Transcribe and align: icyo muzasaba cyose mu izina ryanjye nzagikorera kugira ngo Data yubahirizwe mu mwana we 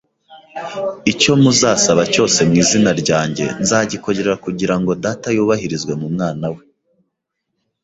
icyo 1.11 1.31
muzasaba 1.41 2.03
cyose 2.13 2.37
mu 2.47 2.53
izina 2.61 2.91
ryanjye 3.01 3.45
nzagikorera 3.63 4.33
kugira 4.45 4.75
ngo 4.79 4.91
Data 5.03 5.27
yubahirizwe 5.35 5.93
mu 6.01 6.07
mwana 6.13 6.47
we 6.55 6.61